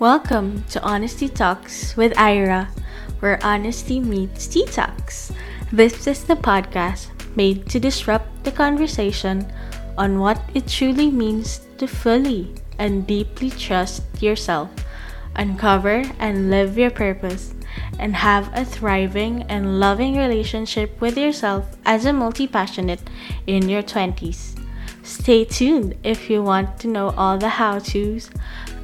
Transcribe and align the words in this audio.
Welcome 0.00 0.64
to 0.70 0.82
Honesty 0.82 1.28
Talks 1.28 1.96
with 1.96 2.18
Ira, 2.18 2.68
where 3.20 3.38
honesty 3.44 4.00
meets 4.00 4.48
tea 4.48 4.66
talks. 4.66 5.32
This 5.70 6.08
is 6.08 6.24
the 6.24 6.34
podcast 6.34 7.10
made 7.36 7.68
to 7.68 7.78
disrupt 7.78 8.42
the 8.42 8.50
conversation 8.50 9.46
on 9.96 10.18
what 10.18 10.42
it 10.52 10.66
truly 10.66 11.12
means 11.12 11.60
to 11.78 11.86
fully 11.86 12.52
and 12.80 13.06
deeply 13.06 13.50
trust 13.50 14.02
yourself, 14.20 14.68
uncover 15.36 16.02
and 16.18 16.50
live 16.50 16.76
your 16.76 16.90
purpose, 16.90 17.54
and 18.00 18.16
have 18.16 18.50
a 18.52 18.64
thriving 18.64 19.44
and 19.44 19.78
loving 19.78 20.16
relationship 20.16 21.00
with 21.00 21.16
yourself 21.16 21.70
as 21.86 22.04
a 22.04 22.12
multi 22.12 22.48
passionate 22.48 23.00
in 23.46 23.68
your 23.68 23.82
20s. 23.84 24.60
Stay 25.04 25.44
tuned 25.44 25.94
if 26.02 26.28
you 26.28 26.42
want 26.42 26.80
to 26.80 26.88
know 26.88 27.10
all 27.10 27.38
the 27.38 27.48
how 27.48 27.78
to's, 27.78 28.28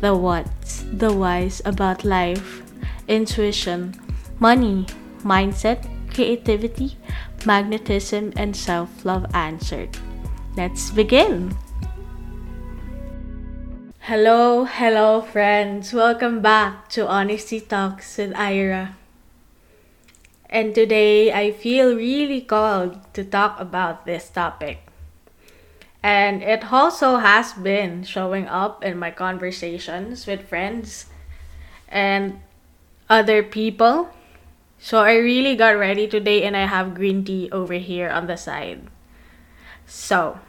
the 0.00 0.14
what's, 0.14 0.50
the 0.92 1.12
wise 1.12 1.62
about 1.64 2.04
life, 2.04 2.62
intuition, 3.06 3.94
money, 4.38 4.86
mindset, 5.22 5.86
creativity, 6.12 6.96
magnetism, 7.46 8.32
and 8.36 8.56
self 8.56 9.04
love 9.04 9.26
answered. 9.34 9.96
Let's 10.56 10.90
begin! 10.90 11.56
Hello, 14.10 14.64
hello, 14.64 15.20
friends. 15.22 15.92
Welcome 15.92 16.42
back 16.42 16.88
to 16.90 17.06
Honesty 17.06 17.60
Talks 17.60 18.18
with 18.18 18.34
Ira. 18.34 18.96
And 20.50 20.74
today 20.74 21.32
I 21.32 21.52
feel 21.52 21.94
really 21.94 22.40
called 22.40 22.98
to 23.14 23.22
talk 23.22 23.60
about 23.60 24.06
this 24.06 24.28
topic. 24.28 24.89
And 26.02 26.42
it 26.42 26.72
also 26.72 27.16
has 27.16 27.52
been 27.52 28.04
showing 28.04 28.48
up 28.48 28.82
in 28.84 28.98
my 28.98 29.10
conversations 29.10 30.26
with 30.26 30.48
friends 30.48 31.06
and 31.88 32.40
other 33.08 33.42
people. 33.42 34.08
So 34.78 35.00
I 35.00 35.16
really 35.16 35.56
got 35.56 35.76
ready 35.76 36.08
today 36.08 36.44
and 36.44 36.56
I 36.56 36.64
have 36.64 36.94
green 36.94 37.24
tea 37.24 37.50
over 37.52 37.74
here 37.74 38.08
on 38.08 38.26
the 38.26 38.36
side. 38.36 38.88
So, 39.84 40.40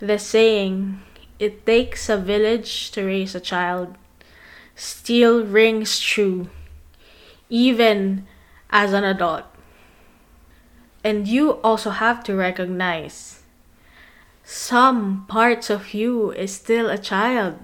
the 0.00 0.18
saying, 0.18 1.00
it 1.38 1.64
takes 1.64 2.08
a 2.08 2.16
village 2.16 2.90
to 2.92 3.04
raise 3.04 3.34
a 3.34 3.40
child, 3.40 3.96
still 4.74 5.44
rings 5.44 6.00
true, 6.00 6.48
even 7.48 8.26
as 8.70 8.92
an 8.92 9.04
adult. 9.04 9.44
And 11.04 11.28
you 11.28 11.60
also 11.62 11.90
have 11.90 12.24
to 12.24 12.34
recognize 12.34 13.39
some 14.50 15.24
parts 15.28 15.70
of 15.70 15.94
you 15.94 16.32
is 16.32 16.52
still 16.52 16.90
a 16.90 16.98
child. 16.98 17.56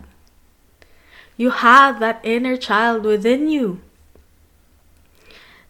You 1.37 1.51
have 1.51 1.99
that 1.99 2.21
inner 2.23 2.57
child 2.57 3.03
within 3.03 3.49
you. 3.49 3.81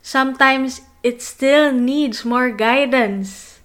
Sometimes 0.02 0.82
it 1.02 1.22
still 1.22 1.72
needs 1.72 2.26
more 2.26 2.50
guidance. 2.50 3.60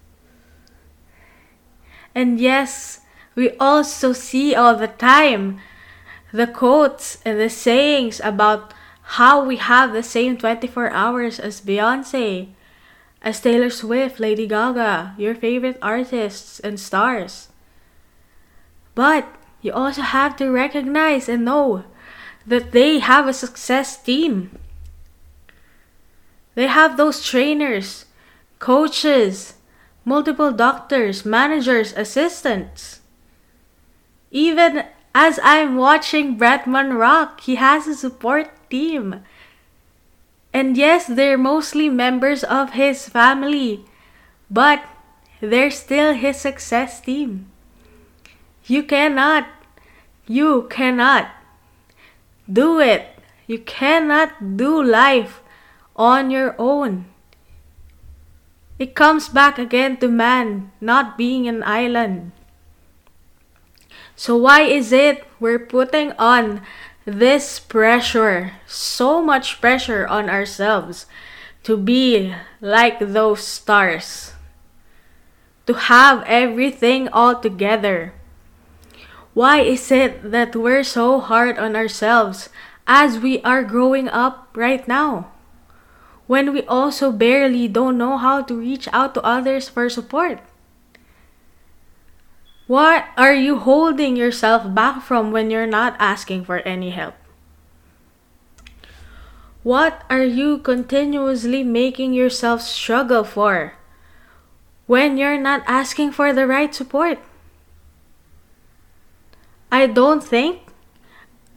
And 2.15 2.39
yes, 2.39 3.01
we 3.35 3.51
also 3.57 4.13
see 4.13 4.55
all 4.55 4.75
the 4.75 4.87
time 4.87 5.59
the 6.31 6.47
quotes 6.47 7.17
and 7.25 7.37
the 7.37 7.49
sayings 7.49 8.21
about 8.23 8.73
how 9.19 9.43
we 9.43 9.57
have 9.57 9.91
the 9.91 10.03
same 10.03 10.37
24 10.37 10.89
hours 10.91 11.37
as 11.37 11.59
Beyonce 11.59 12.47
as 13.21 13.39
Taylor 13.39 13.69
Swift, 13.69 14.19
Lady 14.19 14.47
Gaga, 14.47 15.15
your 15.17 15.35
favorite 15.35 15.77
artists 15.81 16.59
and 16.59 16.79
stars. 16.79 17.49
But 18.95 19.27
you 19.61 19.71
also 19.71 20.01
have 20.01 20.35
to 20.37 20.49
recognize 20.49 21.29
and 21.29 21.45
know 21.45 21.83
that 22.45 22.71
they 22.71 22.99
have 22.99 23.27
a 23.27 23.33
success 23.33 24.01
team. 24.01 24.57
They 26.55 26.67
have 26.67 26.97
those 26.97 27.23
trainers, 27.23 28.05
coaches, 28.59 29.55
multiple 30.03 30.51
doctors, 30.51 31.23
managers, 31.23 31.93
assistants. 31.93 33.01
Even 34.31 34.85
as 35.13 35.39
I'm 35.43 35.75
watching 35.75 36.37
Bretman 36.37 36.97
Rock, 36.97 37.41
he 37.41 37.55
has 37.55 37.87
a 37.87 37.95
support 37.95 38.49
team. 38.69 39.23
And 40.53 40.75
yes, 40.75 41.07
they're 41.07 41.37
mostly 41.37 41.89
members 41.89 42.43
of 42.43 42.73
his 42.73 43.07
family, 43.07 43.85
but 44.49 44.83
they're 45.39 45.71
still 45.71 46.13
his 46.13 46.37
success 46.37 46.99
team. 46.99 47.47
You 48.65 48.83
cannot, 48.83 49.47
you 50.27 50.67
cannot 50.69 51.29
do 52.51 52.79
it. 52.79 53.07
You 53.47 53.59
cannot 53.59 54.57
do 54.57 54.83
life 54.83 55.41
on 55.95 56.31
your 56.31 56.55
own. 56.59 57.05
It 58.77 58.95
comes 58.95 59.29
back 59.29 59.59
again 59.59 59.97
to 59.97 60.07
man 60.07 60.71
not 60.81 61.17
being 61.17 61.47
an 61.47 61.63
island. 61.63 62.31
So, 64.15 64.37
why 64.37 64.61
is 64.61 64.91
it 64.91 65.25
we're 65.39 65.59
putting 65.59 66.11
on 66.13 66.61
this 67.05 67.59
pressure, 67.59 68.53
so 68.67 69.21
much 69.21 69.59
pressure 69.59 70.05
on 70.07 70.29
ourselves 70.29 71.05
to 71.63 71.77
be 71.77 72.35
like 72.59 72.99
those 72.99 73.41
stars, 73.41 74.33
to 75.65 75.73
have 75.73 76.23
everything 76.27 77.07
all 77.09 77.35
together. 77.35 78.13
Why 79.33 79.61
is 79.61 79.91
it 79.91 80.31
that 80.31 80.55
we're 80.55 80.83
so 80.83 81.19
hard 81.19 81.57
on 81.57 81.75
ourselves 81.75 82.49
as 82.85 83.17
we 83.17 83.41
are 83.41 83.63
growing 83.63 84.09
up 84.09 84.49
right 84.55 84.85
now? 84.87 85.31
When 86.27 86.53
we 86.53 86.63
also 86.63 87.11
barely 87.11 87.67
don't 87.67 87.97
know 87.97 88.17
how 88.17 88.41
to 88.43 88.59
reach 88.59 88.87
out 88.93 89.13
to 89.15 89.21
others 89.23 89.69
for 89.69 89.89
support. 89.89 90.39
What 92.71 93.11
are 93.17 93.35
you 93.35 93.59
holding 93.59 94.15
yourself 94.15 94.63
back 94.63 95.03
from 95.03 95.35
when 95.35 95.51
you're 95.51 95.67
not 95.67 95.99
asking 95.99 96.47
for 96.47 96.63
any 96.63 96.95
help? 96.95 97.19
What 99.59 100.07
are 100.07 100.23
you 100.23 100.57
continuously 100.57 101.67
making 101.67 102.13
yourself 102.13 102.61
struggle 102.61 103.27
for 103.27 103.75
when 104.87 105.19
you're 105.19 105.35
not 105.35 105.67
asking 105.67 106.15
for 106.15 106.31
the 106.31 106.47
right 106.47 106.73
support? 106.73 107.19
I 109.67 109.83
don't 109.83 110.23
think 110.23 110.63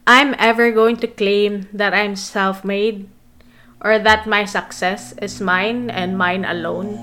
I'm 0.05 0.35
ever 0.37 0.67
going 0.69 0.99
to 0.99 1.07
claim 1.07 1.71
that 1.71 1.95
I'm 1.95 2.19
self 2.19 2.67
made 2.67 3.07
or 3.79 3.99
that 3.99 4.27
my 4.27 4.43
success 4.43 5.15
is 5.23 5.39
mine 5.39 5.89
and 5.89 6.17
mine 6.19 6.43
alone 6.43 6.99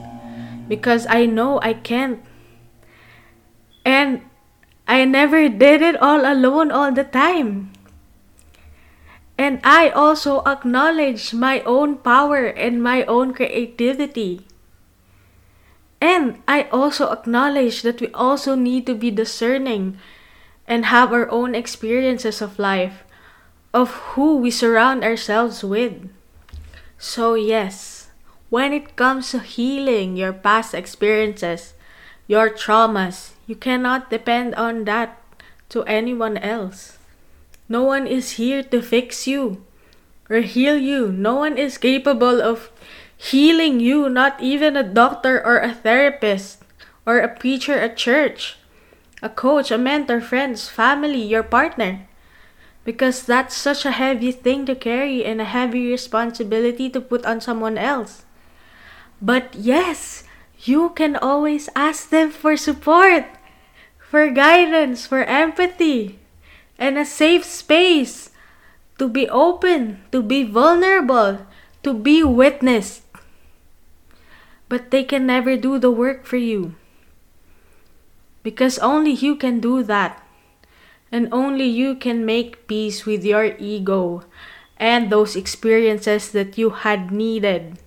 because 0.68 1.06
I 1.08 1.24
know 1.24 1.64
I 1.64 1.72
can't. 1.72 2.20
And 3.84 4.22
I 4.86 5.04
never 5.04 5.48
did 5.48 5.82
it 5.82 6.00
all 6.00 6.24
alone 6.24 6.70
all 6.70 6.92
the 6.92 7.04
time. 7.04 7.72
And 9.38 9.60
I 9.64 9.90
also 9.90 10.42
acknowledge 10.44 11.32
my 11.34 11.60
own 11.62 11.96
power 11.96 12.46
and 12.46 12.82
my 12.82 13.04
own 13.04 13.34
creativity. 13.34 14.46
And 16.00 16.42
I 16.46 16.64
also 16.70 17.10
acknowledge 17.10 17.82
that 17.82 18.00
we 18.00 18.08
also 18.12 18.54
need 18.54 18.86
to 18.86 18.94
be 18.94 19.10
discerning 19.10 19.98
and 20.66 20.86
have 20.86 21.12
our 21.12 21.30
own 21.30 21.54
experiences 21.54 22.42
of 22.42 22.58
life, 22.58 23.04
of 23.72 24.14
who 24.14 24.36
we 24.36 24.50
surround 24.50 25.04
ourselves 25.04 25.64
with. 25.64 26.10
So, 26.98 27.34
yes, 27.34 28.10
when 28.50 28.72
it 28.72 28.96
comes 28.96 29.30
to 29.30 29.40
healing 29.40 30.16
your 30.16 30.32
past 30.32 30.74
experiences, 30.74 31.74
your 32.32 32.48
traumas, 32.48 33.36
you 33.44 33.52
cannot 33.52 34.08
depend 34.08 34.54
on 34.54 34.88
that 34.88 35.20
to 35.68 35.84
anyone 35.84 36.40
else. 36.40 36.96
No 37.68 37.84
one 37.84 38.06
is 38.06 38.40
here 38.40 38.64
to 38.72 38.80
fix 38.80 39.28
you 39.28 39.60
or 40.30 40.40
heal 40.40 40.80
you. 40.80 41.12
No 41.12 41.36
one 41.36 41.60
is 41.60 41.76
capable 41.76 42.40
of 42.40 42.72
healing 43.12 43.80
you, 43.80 44.08
not 44.08 44.40
even 44.40 44.80
a 44.80 44.82
doctor 44.82 45.44
or 45.44 45.60
a 45.60 45.76
therapist 45.76 46.64
or 47.04 47.20
a 47.20 47.28
preacher 47.28 47.76
at 47.76 48.00
church, 48.00 48.56
a 49.20 49.28
coach, 49.28 49.70
a 49.70 49.76
mentor, 49.76 50.22
friends, 50.24 50.72
family, 50.72 51.20
your 51.20 51.44
partner. 51.44 52.08
Because 52.88 53.28
that's 53.28 53.54
such 53.54 53.84
a 53.84 53.92
heavy 53.92 54.32
thing 54.32 54.64
to 54.64 54.74
carry 54.74 55.22
and 55.22 55.38
a 55.38 55.44
heavy 55.44 55.84
responsibility 55.84 56.88
to 56.96 57.00
put 57.00 57.28
on 57.28 57.44
someone 57.44 57.76
else. 57.76 58.24
But 59.20 59.52
yes, 59.52 60.24
you 60.62 60.90
can 60.90 61.16
always 61.16 61.68
ask 61.74 62.10
them 62.10 62.30
for 62.30 62.56
support, 62.56 63.26
for 63.98 64.30
guidance, 64.30 65.06
for 65.06 65.24
empathy, 65.24 66.18
and 66.78 66.96
a 66.96 67.04
safe 67.04 67.44
space 67.44 68.30
to 68.98 69.08
be 69.08 69.28
open, 69.28 69.98
to 70.12 70.22
be 70.22 70.44
vulnerable, 70.44 71.46
to 71.82 71.92
be 71.92 72.22
witnessed. 72.22 73.02
But 74.68 74.90
they 74.90 75.02
can 75.02 75.26
never 75.26 75.56
do 75.56 75.78
the 75.78 75.90
work 75.90 76.24
for 76.24 76.36
you. 76.38 76.74
Because 78.42 78.78
only 78.78 79.12
you 79.12 79.36
can 79.36 79.60
do 79.60 79.82
that. 79.82 80.22
And 81.10 81.28
only 81.30 81.66
you 81.66 81.94
can 81.94 82.24
make 82.24 82.66
peace 82.66 83.04
with 83.04 83.24
your 83.24 83.56
ego 83.58 84.24
and 84.78 85.10
those 85.10 85.36
experiences 85.36 86.32
that 86.32 86.56
you 86.56 86.70
had 86.70 87.10
needed 87.10 87.78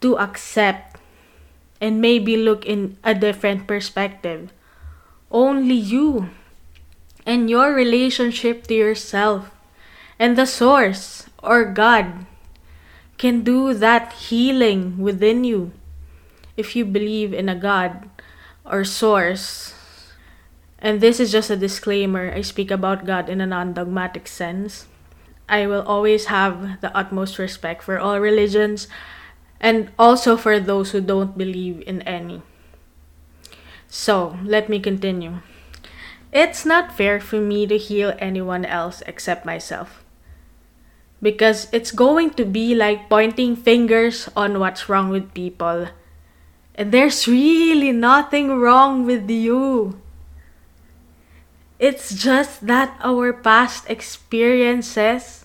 to 0.00 0.18
accept 0.18 0.87
and 1.80 2.00
maybe 2.00 2.36
look 2.36 2.66
in 2.66 2.96
a 3.04 3.14
different 3.14 3.66
perspective. 3.66 4.52
Only 5.30 5.74
you 5.74 6.30
and 7.26 7.50
your 7.50 7.74
relationship 7.74 8.66
to 8.66 8.74
yourself 8.74 9.50
and 10.18 10.36
the 10.36 10.46
source 10.46 11.28
or 11.42 11.64
God 11.64 12.26
can 13.18 13.42
do 13.42 13.74
that 13.74 14.12
healing 14.14 14.98
within 14.98 15.44
you 15.44 15.72
if 16.56 16.74
you 16.74 16.84
believe 16.84 17.32
in 17.32 17.48
a 17.48 17.54
God 17.54 18.08
or 18.64 18.84
source. 18.84 19.74
And 20.78 21.00
this 21.00 21.18
is 21.18 21.32
just 21.32 21.50
a 21.50 21.56
disclaimer. 21.56 22.32
I 22.32 22.42
speak 22.42 22.70
about 22.70 23.06
God 23.06 23.28
in 23.28 23.40
a 23.40 23.46
non 23.46 23.74
dogmatic 23.74 24.26
sense. 24.28 24.86
I 25.48 25.66
will 25.66 25.82
always 25.82 26.26
have 26.26 26.80
the 26.80 26.94
utmost 26.96 27.38
respect 27.38 27.82
for 27.82 27.98
all 27.98 28.20
religions 28.20 28.86
and 29.60 29.90
also 29.98 30.36
for 30.36 30.60
those 30.60 30.92
who 30.92 31.00
don't 31.00 31.36
believe 31.36 31.82
in 31.86 32.02
any. 32.02 32.42
So, 33.88 34.36
let 34.44 34.68
me 34.68 34.80
continue. 34.80 35.40
It's 36.32 36.66
not 36.66 36.96
fair 36.96 37.20
for 37.20 37.40
me 37.40 37.66
to 37.66 37.78
heal 37.78 38.14
anyone 38.18 38.64
else 38.64 39.02
except 39.06 39.46
myself. 39.46 40.04
Because 41.22 41.68
it's 41.72 41.90
going 41.90 42.30
to 42.36 42.44
be 42.44 42.74
like 42.74 43.08
pointing 43.08 43.56
fingers 43.56 44.28
on 44.36 44.60
what's 44.60 44.88
wrong 44.88 45.08
with 45.08 45.34
people. 45.34 45.88
And 46.74 46.92
there's 46.92 47.26
really 47.26 47.90
nothing 47.90 48.60
wrong 48.60 49.04
with 49.04 49.28
you. 49.28 50.00
It's 51.78 52.14
just 52.14 52.66
that 52.66 52.98
our 53.02 53.32
past 53.32 53.88
experiences 53.88 55.37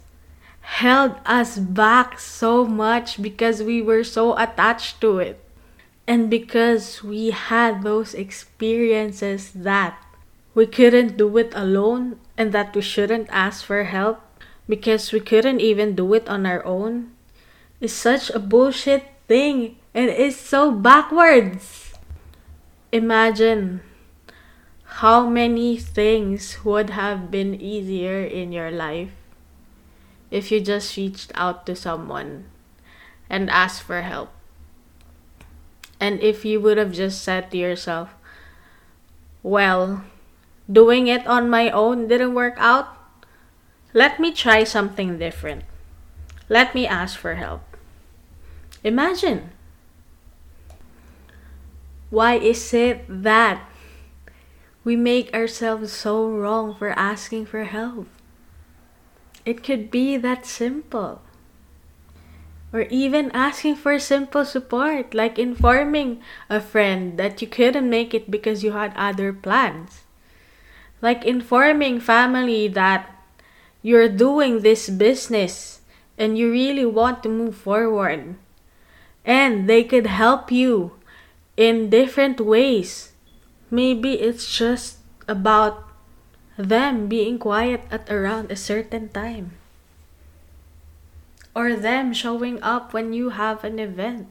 held 0.63 1.19
us 1.25 1.60
back 1.60 2.19
so 2.19 2.65
much 2.65 3.21
because 3.21 3.62
we 3.62 3.81
were 3.81 4.04
so 4.04 4.36
attached 4.38 5.01
to 5.01 5.19
it. 5.19 5.39
And 6.07 6.30
because 6.30 7.04
we 7.04 7.31
had 7.31 7.83
those 7.83 8.13
experiences 8.13 9.51
that 9.51 10.00
we 10.56 10.65
couldn't 10.65 11.18
do 11.18 11.38
it 11.38 11.54
alone 11.56 12.19
and 12.38 12.51
that 12.51 12.75
we 12.75 12.81
shouldn't 12.81 13.27
ask 13.30 13.63
for 13.63 13.83
help 13.83 14.21
because 14.68 15.12
we 15.12 15.19
couldn't 15.19 15.60
even 15.60 15.95
do 15.95 16.13
it 16.13 16.27
on 16.27 16.45
our 16.45 16.63
own 16.65 17.12
is 17.80 17.94
such 17.94 18.30
a 18.31 18.39
bullshit 18.39 19.04
thing 19.27 19.75
and 19.94 20.10
it's 20.10 20.38
so 20.38 20.71
backwards. 20.71 21.94
Imagine 22.92 23.81
how 25.01 25.27
many 25.27 25.77
things 25.77 26.63
would 26.63 26.92
have 26.92 27.31
been 27.31 27.60
easier 27.60 28.24
in 28.24 28.51
your 28.51 28.71
life 28.71 29.12
if 30.33 30.50
you 30.51 30.59
just 30.59 30.97
reached 30.97 31.31
out 31.35 31.63
to 31.68 31.75
someone 31.75 32.50
and 33.30 33.51
asked 33.51 33.83
for 33.83 34.01
help. 34.01 34.33
And 36.00 36.19
if 36.25 36.44
you 36.44 36.59
would 36.59 36.77
have 36.77 36.91
just 36.91 37.21
said 37.21 37.51
to 37.51 37.57
yourself, 37.57 38.15
well, 39.44 40.03
doing 40.65 41.06
it 41.06 41.27
on 41.27 41.51
my 41.51 41.69
own 41.69 42.07
didn't 42.07 42.33
work 42.33 42.56
out, 42.57 42.97
let 43.94 44.19
me 44.19 44.33
try 44.33 44.63
something 44.63 45.19
different. 45.19 45.65
Let 46.50 46.74
me 46.74 46.88
ask 46.88 47.15
for 47.15 47.36
help. 47.36 47.62
Imagine. 48.83 49.51
Why 52.09 52.41
is 52.41 52.74
it 52.74 53.06
that 53.07 53.69
we 54.83 54.95
make 54.95 55.31
ourselves 55.31 55.94
so 55.94 56.27
wrong 56.27 56.74
for 56.74 56.89
asking 56.89 57.45
for 57.45 57.65
help? 57.65 58.07
It 59.45 59.63
could 59.63 59.91
be 59.91 60.17
that 60.17 60.45
simple. 60.45 61.21
Or 62.71 62.81
even 62.89 63.29
asking 63.31 63.75
for 63.75 63.99
simple 63.99 64.45
support, 64.45 65.13
like 65.13 65.37
informing 65.37 66.21
a 66.49 66.59
friend 66.59 67.19
that 67.19 67.41
you 67.41 67.47
couldn't 67.47 67.89
make 67.89 68.13
it 68.13 68.31
because 68.31 68.63
you 68.63 68.71
had 68.71 68.93
other 68.95 69.31
plans. 69.31 70.01
Like 71.01 71.25
informing 71.25 71.99
family 71.99 72.67
that 72.69 73.13
you're 73.83 74.09
doing 74.09 74.61
this 74.61 74.89
business 74.89 75.81
and 76.17 76.37
you 76.37 76.49
really 76.49 76.85
want 76.85 77.21
to 77.23 77.29
move 77.29 77.55
forward. 77.55 78.35
And 79.25 79.69
they 79.69 79.83
could 79.83 80.07
help 80.07 80.51
you 80.51 80.93
in 81.57 81.89
different 81.89 82.39
ways. 82.39 83.11
Maybe 83.69 84.13
it's 84.13 84.49
just 84.57 84.97
about 85.27 85.92
them 86.57 87.07
being 87.07 87.39
quiet 87.39 87.81
at 87.89 88.09
around 88.09 88.51
a 88.51 88.55
certain 88.55 89.09
time. 89.09 89.53
Or 91.55 91.75
them 91.75 92.13
showing 92.13 92.61
up 92.61 92.94
when 92.94 93.13
you 93.13 93.29
have 93.29 93.63
an 93.63 93.79
event. 93.79 94.27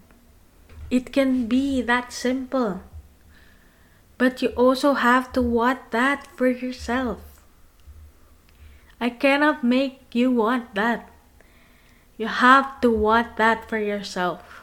It 0.90 1.12
can 1.12 1.46
be 1.46 1.80
that 1.82 2.12
simple. 2.12 2.82
But 4.18 4.42
you 4.42 4.50
also 4.54 4.94
have 4.94 5.32
to 5.32 5.42
want 5.42 5.90
that 5.90 6.26
for 6.36 6.48
yourself. 6.48 7.18
I 9.00 9.10
cannot 9.10 9.64
make 9.64 9.98
you 10.12 10.30
want 10.30 10.74
that. 10.74 11.10
You 12.16 12.28
have 12.28 12.80
to 12.82 12.90
want 12.90 13.36
that 13.36 13.68
for 13.68 13.78
yourself. 13.78 14.62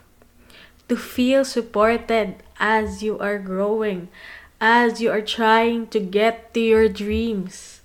To 0.87 0.95
feel 0.95 1.43
supported 1.43 2.39
as 2.59 3.03
you 3.03 3.19
are 3.19 3.37
growing, 3.37 4.07
as 4.59 4.99
you 5.01 5.11
are 5.11 5.21
trying 5.21 5.87
to 5.87 5.99
get 5.99 6.53
to 6.53 6.59
your 6.59 6.87
dreams. 6.89 7.81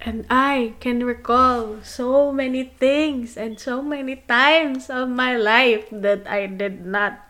And 0.00 0.24
I 0.30 0.74
can 0.80 1.04
recall 1.04 1.84
so 1.84 2.32
many 2.32 2.64
things 2.64 3.36
and 3.36 3.60
so 3.60 3.82
many 3.82 4.16
times 4.16 4.88
of 4.88 5.10
my 5.10 5.36
life 5.36 5.84
that 5.92 6.26
I 6.26 6.46
did 6.46 6.86
not 6.86 7.20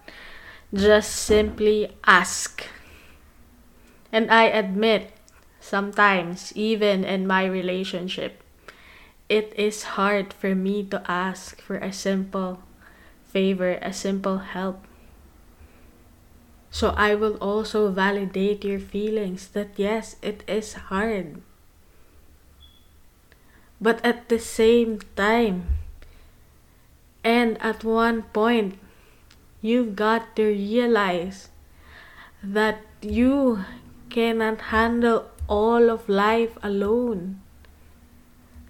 just 0.72 1.10
simply 1.10 1.96
ask. 2.06 2.62
And 4.12 4.30
I 4.30 4.44
admit, 4.44 5.10
sometimes, 5.58 6.52
even 6.54 7.02
in 7.02 7.26
my 7.26 7.44
relationship, 7.44 8.42
it 9.28 9.52
is 9.56 9.98
hard 9.98 10.32
for 10.32 10.54
me 10.54 10.82
to 10.90 11.02
ask 11.10 11.60
for 11.60 11.76
a 11.76 11.92
simple 11.92 12.62
favor, 13.26 13.78
a 13.82 13.92
simple 13.92 14.38
help. 14.38 14.86
So 16.70 16.94
I 16.96 17.14
will 17.14 17.34
also 17.42 17.90
validate 17.90 18.64
your 18.64 18.78
feelings 18.78 19.48
that 19.58 19.74
yes, 19.76 20.16
it 20.22 20.44
is 20.46 20.74
hard. 20.88 21.42
But 23.80 23.98
at 24.06 24.28
the 24.28 24.38
same 24.38 25.00
time, 25.16 25.66
and 27.24 27.60
at 27.60 27.82
one 27.82 28.22
point, 28.32 28.78
you've 29.60 29.96
got 29.96 30.36
to 30.36 30.46
realize 30.46 31.50
that 32.42 32.80
you 33.02 33.64
cannot 34.08 34.72
handle 34.72 35.26
all 35.48 35.90
of 35.90 36.08
life 36.08 36.56
alone. 36.62 37.42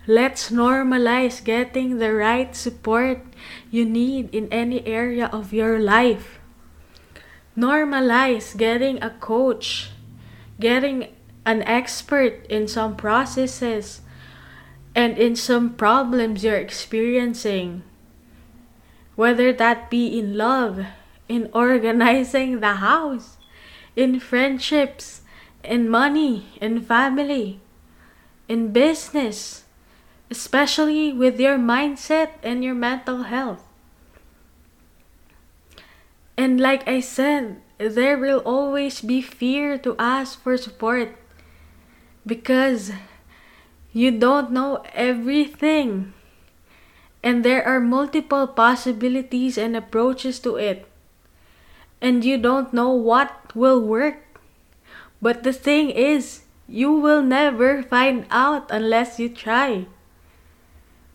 Let's 0.07 0.51
normalize 0.51 1.45
getting 1.45 1.99
the 1.99 2.15
right 2.15 2.57
support 2.57 3.23
you 3.71 3.85
need 3.85 4.35
in 4.35 4.49
any 4.51 4.85
area 4.87 5.29
of 5.31 5.53
your 5.53 5.79
life 5.79 6.40
normalize 7.61 8.57
getting 8.57 9.03
a 9.03 9.11
coach, 9.11 9.91
getting 10.59 11.09
an 11.45 11.63
expert 11.63 12.47
in 12.49 12.67
some 12.67 12.97
processes 12.97 14.01
and 14.95 15.19
in 15.19 15.37
some 15.37 15.75
problems 15.75 16.43
you're 16.43 16.57
experiencing. 16.57 17.83
Whether 19.15 19.53
that 19.53 19.91
be 19.91 20.19
in 20.19 20.37
love, 20.37 20.87
in 21.29 21.51
organizing 21.53 22.61
the 22.61 22.81
house, 22.81 23.37
in 23.95 24.19
friendships, 24.19 25.21
in 25.63 25.89
money, 25.89 26.57
in 26.61 26.81
family, 26.81 27.61
in 28.49 28.73
business, 28.73 29.65
especially 30.31 31.13
with 31.13 31.39
your 31.39 31.59
mindset 31.59 32.31
and 32.43 32.65
your 32.65 32.75
mental 32.75 33.25
health. 33.25 33.70
And 36.41 36.59
like 36.59 36.89
I 36.89 37.01
said, 37.01 37.61
there 37.77 38.17
will 38.17 38.41
always 38.49 39.03
be 39.03 39.21
fear 39.21 39.77
to 39.85 39.95
ask 39.99 40.41
for 40.41 40.57
support 40.57 41.13
because 42.25 42.93
you 43.93 44.11
don't 44.11 44.51
know 44.51 44.83
everything. 44.95 46.15
And 47.23 47.45
there 47.45 47.61
are 47.69 47.79
multiple 47.79 48.47
possibilities 48.47 49.59
and 49.59 49.77
approaches 49.77 50.41
to 50.41 50.57
it. 50.57 50.89
And 52.01 52.25
you 52.25 52.39
don't 52.39 52.73
know 52.73 52.89
what 52.89 53.55
will 53.55 53.85
work. 53.85 54.41
But 55.21 55.43
the 55.43 55.53
thing 55.53 55.91
is, 55.91 56.49
you 56.67 56.91
will 56.91 57.21
never 57.21 57.83
find 57.83 58.25
out 58.31 58.71
unless 58.71 59.21
you 59.21 59.29
try. 59.29 59.85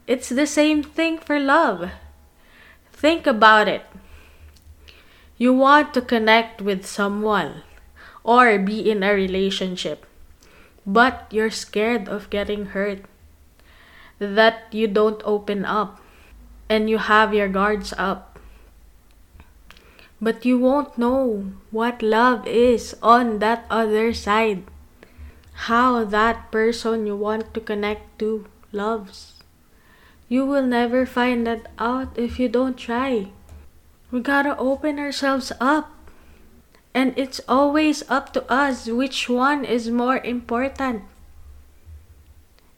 It's 0.06 0.30
the 0.30 0.46
same 0.46 0.84
thing 0.84 1.18
for 1.18 1.40
love. 1.40 1.90
Think 2.94 3.26
about 3.26 3.68
it. 3.68 3.95
You 5.38 5.54
want 5.54 5.94
to 5.94 6.02
connect 6.02 6.62
with 6.62 6.86
someone 6.86 7.64
or 8.24 8.58
be 8.60 8.90
in 8.90 9.04
a 9.04 9.14
relationship. 9.14 10.06
but 10.86 11.26
you're 11.32 11.52
scared 11.52 12.08
of 12.08 12.30
getting 12.30 12.68
hurt. 12.78 13.02
That 14.20 14.70
you 14.72 14.88
don't 14.88 15.22
open 15.26 15.66
up 15.66 16.00
and 16.70 16.90
you 16.90 16.98
have 16.98 17.34
your 17.34 17.50
guards 17.50 17.94
up. 17.98 18.40
But 20.22 20.46
you 20.46 20.58
won't 20.58 20.98
know 20.98 21.52
what 21.72 22.02
love 22.02 22.48
is 22.48 22.96
on 23.02 23.40
that 23.40 23.66
other 23.70 24.14
side. 24.14 24.64
How 25.70 26.04
that 26.06 26.52
person 26.52 27.08
you 27.08 27.16
want 27.16 27.54
to 27.54 27.60
connect 27.60 28.20
to 28.20 28.46
loves. 28.72 29.34
You 30.30 30.46
will 30.46 30.66
never 30.66 31.06
find 31.06 31.46
that 31.48 31.68
out 31.80 32.18
if 32.18 32.40
you 32.40 32.50
don't 32.50 32.78
try. 32.78 33.32
We 34.12 34.22
gotta 34.22 34.58
open 34.58 35.00
ourselves 35.00 35.52
up. 35.60 35.92
And 36.94 37.14
it's 37.18 37.42
always 37.48 38.04
up 38.10 38.32
to 38.34 38.50
us 38.52 38.88
which 38.88 39.28
one 39.28 39.66
is 39.66 39.90
more 39.90 40.20
important. 40.24 41.04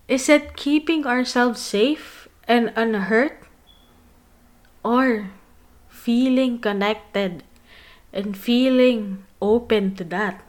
Is 0.07 0.29
it 0.29 0.55
keeping 0.55 1.05
ourselves 1.05 1.61
safe 1.61 2.27
and 2.47 2.73
unhurt? 2.75 3.43
Or 4.83 5.29
feeling 5.89 6.59
connected 6.59 7.43
and 8.13 8.35
feeling 8.37 9.25
open 9.41 9.95
to 9.95 10.03
that? 10.05 10.41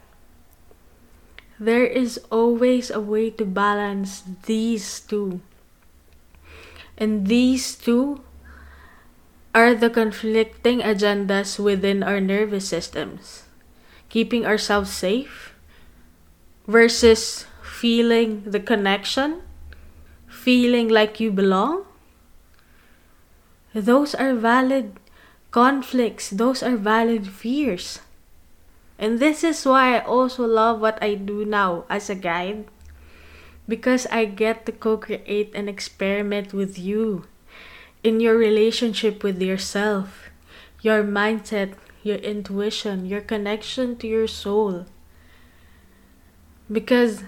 There 1.59 1.85
is 1.85 2.23
always 2.31 2.89
a 2.89 3.01
way 3.01 3.31
to 3.35 3.45
balance 3.45 4.23
these 4.47 5.01
two. 5.01 5.41
And 6.97 7.27
these 7.27 7.75
two 7.75 8.23
are 9.59 9.75
the 9.75 9.91
conflicting 9.91 10.79
agendas 10.79 11.59
within 11.59 12.07
our 12.07 12.23
nervous 12.23 12.71
systems. 12.71 13.43
Keeping 14.07 14.47
ourselves 14.47 14.87
safe 14.87 15.51
versus 16.71 17.43
feeling 17.59 18.47
the 18.47 18.63
connection, 18.63 19.43
feeling 20.31 20.87
like 20.87 21.19
you 21.19 21.35
belong. 21.35 21.83
Those 23.75 24.15
are 24.15 24.33
valid 24.33 24.95
conflicts, 25.51 26.31
those 26.31 26.63
are 26.63 26.79
valid 26.79 27.27
fears. 27.27 27.99
And 28.95 29.19
this 29.19 29.43
is 29.43 29.67
why 29.67 29.99
I 29.99 30.07
also 30.07 30.47
love 30.47 30.79
what 30.79 31.03
I 31.03 31.19
do 31.19 31.43
now 31.45 31.83
as 31.91 32.07
a 32.07 32.15
guide 32.15 32.71
because 33.67 34.07
I 34.07 34.25
get 34.25 34.67
to 34.67 34.73
co 34.73 34.99
create 34.99 35.51
and 35.51 35.69
experiment 35.69 36.55
with 36.55 36.79
you 36.79 37.27
in 38.03 38.21
your 38.21 38.37
relationship 38.37 39.23
with 39.23 39.41
yourself, 39.43 40.31
your 40.81 41.03
mindset, 41.03 41.75
your 42.03 42.17
intuition, 42.19 43.07
your 43.07 43.21
connection 43.21 43.97
to 43.97 44.07
your 44.07 44.27
soul. 44.27 44.87
Because 46.71 47.25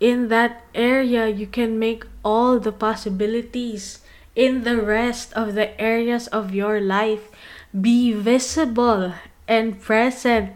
in 0.00 0.28
that 0.28 0.64
area, 0.74 1.28
you 1.28 1.46
can 1.46 1.78
make 1.78 2.04
all 2.24 2.58
the 2.58 2.72
possibilities 2.72 4.00
in 4.34 4.64
the 4.64 4.80
rest 4.80 5.32
of 5.34 5.54
the 5.54 5.78
areas 5.80 6.26
of 6.28 6.54
your 6.54 6.80
life 6.80 7.30
be 7.70 8.12
visible 8.12 9.14
and 9.46 9.80
present 9.80 10.52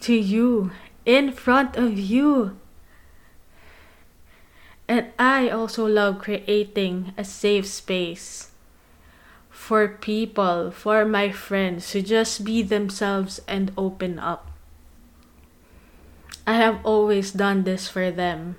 to 0.00 0.14
you, 0.14 0.70
in 1.04 1.32
front 1.32 1.76
of 1.76 1.98
you. 1.98 2.56
And 4.86 5.06
I 5.18 5.48
also 5.48 5.86
love 5.86 6.18
creating 6.18 7.12
a 7.16 7.24
safe 7.24 7.66
space 7.66 8.50
for 9.68 9.86
people, 9.86 10.70
for 10.70 11.04
my 11.04 11.28
friends 11.28 11.92
to 11.92 12.00
just 12.00 12.40
be 12.40 12.62
themselves 12.62 13.36
and 13.44 13.68
open 13.76 14.18
up. 14.18 14.48
I 16.46 16.54
have 16.54 16.80
always 16.88 17.32
done 17.36 17.64
this 17.68 17.84
for 17.86 18.10
them, 18.10 18.56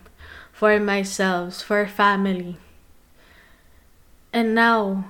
for 0.53 0.79
myself, 0.79 1.65
for 1.65 1.87
family. 1.87 2.61
And 4.31 4.53
now 4.53 5.09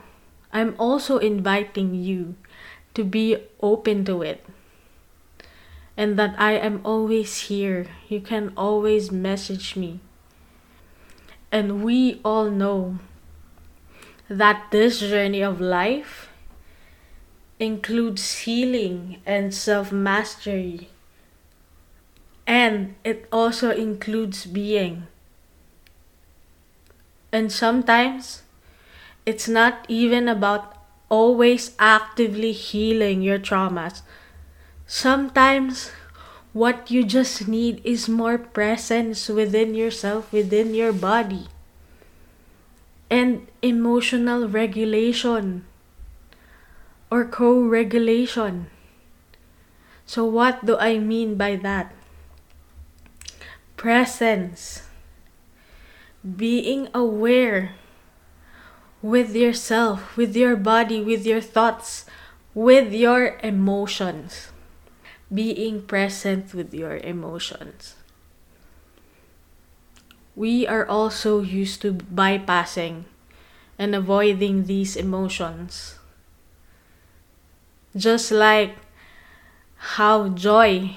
I'm 0.55 0.73
also 0.79 1.17
inviting 1.17 1.93
you 1.93 2.39
to 2.93 3.03
be 3.03 3.35
open 3.59 4.05
to 4.05 4.21
it. 4.21 4.47
And 5.97 6.15
that 6.15 6.33
I 6.39 6.53
am 6.53 6.79
always 6.85 7.51
here. 7.51 7.87
You 8.07 8.21
can 8.21 8.53
always 8.55 9.11
message 9.11 9.75
me 9.75 9.99
and 11.51 11.83
we 11.83 12.21
all 12.23 12.49
know 12.49 12.99
that 14.29 14.69
this 14.71 14.99
journey 14.99 15.41
of 15.41 15.59
life 15.59 16.29
includes 17.59 18.39
healing 18.45 19.17
and 19.25 19.53
self 19.53 19.91
mastery. 19.91 20.89
And 22.47 22.95
it 23.03 23.27
also 23.31 23.71
includes 23.71 24.45
being. 24.45 25.07
And 27.31 27.51
sometimes 27.51 28.41
it's 29.25 29.47
not 29.47 29.85
even 29.87 30.27
about 30.27 30.77
always 31.09 31.75
actively 31.77 32.51
healing 32.51 33.21
your 33.21 33.37
traumas. 33.39 34.01
Sometimes 34.87 35.91
what 36.53 36.89
you 36.89 37.03
just 37.03 37.47
need 37.47 37.81
is 37.83 38.09
more 38.09 38.37
presence 38.37 39.29
within 39.29 39.75
yourself, 39.75 40.31
within 40.31 40.73
your 40.73 40.93
body, 40.93 41.47
and 43.09 43.47
emotional 43.61 44.47
regulation 44.47 45.65
or 47.11 47.25
co 47.25 47.59
regulation. 47.61 48.67
So, 50.05 50.25
what 50.25 50.65
do 50.65 50.77
I 50.77 50.97
mean 50.97 51.35
by 51.35 51.55
that? 51.57 51.93
Presence, 53.77 54.83
being 56.23 56.89
aware 56.93 57.75
with 59.01 59.35
yourself, 59.35 60.17
with 60.17 60.35
your 60.35 60.55
body, 60.55 61.01
with 61.01 61.25
your 61.25 61.41
thoughts, 61.41 62.05
with 62.53 62.93
your 62.93 63.39
emotions 63.41 64.51
being 65.33 65.81
present 65.83 66.53
with 66.53 66.73
your 66.73 66.97
emotions. 66.97 67.98
We 70.39 70.63
are 70.63 70.87
also 70.87 71.43
used 71.43 71.81
to 71.83 71.91
bypassing 71.91 73.03
and 73.75 73.91
avoiding 73.91 74.71
these 74.71 74.95
emotions. 74.95 75.99
Just 77.91 78.31
like 78.31 78.79
how 79.99 80.29
joy 80.29 80.95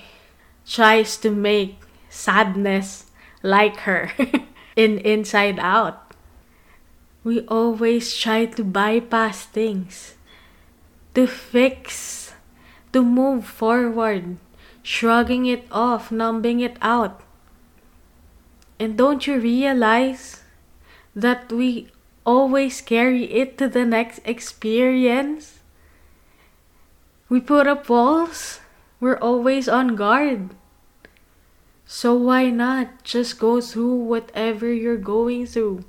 tries 0.62 1.16
to 1.26 1.34
make 1.34 1.74
sadness 2.08 3.10
like 3.42 3.82
her 3.82 4.14
in 4.76 5.02
Inside 5.02 5.58
Out. 5.58 6.14
We 7.24 7.42
always 7.50 8.14
try 8.14 8.46
to 8.46 8.62
bypass 8.62 9.42
things, 9.42 10.14
to 11.18 11.26
fix 11.26 12.32
to 12.92 13.02
move 13.02 13.44
forward, 13.44 14.36
shrugging 14.84 15.46
it 15.46 15.66
off, 15.72 16.12
numbing 16.12 16.60
it 16.60 16.76
out. 16.80 17.22
And 18.82 18.98
don't 18.98 19.22
you 19.26 19.38
realize 19.38 20.42
that 21.14 21.52
we 21.52 21.94
always 22.26 22.80
carry 22.80 23.30
it 23.30 23.54
to 23.58 23.68
the 23.68 23.84
next 23.84 24.18
experience? 24.24 25.60
We 27.28 27.38
put 27.38 27.68
up 27.68 27.88
walls, 27.88 28.58
we're 28.98 29.22
always 29.22 29.68
on 29.68 29.94
guard. 29.94 30.50
So 31.86 32.14
why 32.14 32.50
not 32.50 33.04
just 33.04 33.38
go 33.38 33.60
through 33.60 33.94
whatever 34.10 34.72
you're 34.72 34.96
going 34.98 35.46
through? 35.46 35.84